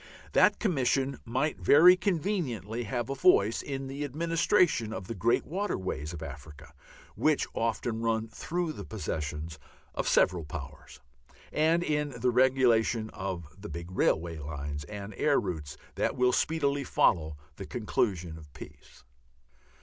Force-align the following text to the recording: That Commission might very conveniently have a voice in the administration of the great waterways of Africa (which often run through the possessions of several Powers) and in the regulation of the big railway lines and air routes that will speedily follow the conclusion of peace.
That 0.31 0.57
Commission 0.57 1.19
might 1.25 1.59
very 1.59 1.95
conveniently 1.95 2.85
have 2.85 3.07
a 3.07 3.13
voice 3.13 3.61
in 3.61 3.85
the 3.85 4.03
administration 4.03 4.93
of 4.93 5.05
the 5.05 5.13
great 5.13 5.45
waterways 5.45 6.11
of 6.11 6.23
Africa 6.23 6.73
(which 7.15 7.45
often 7.53 8.01
run 8.01 8.27
through 8.27 8.73
the 8.73 8.83
possessions 8.83 9.59
of 9.93 10.07
several 10.07 10.43
Powers) 10.43 10.99
and 11.51 11.83
in 11.83 12.19
the 12.19 12.31
regulation 12.31 13.11
of 13.11 13.47
the 13.55 13.69
big 13.69 13.91
railway 13.91 14.39
lines 14.39 14.85
and 14.85 15.13
air 15.17 15.39
routes 15.39 15.77
that 15.93 16.15
will 16.15 16.33
speedily 16.33 16.83
follow 16.83 17.37
the 17.57 17.67
conclusion 17.67 18.39
of 18.39 18.51
peace. 18.53 19.03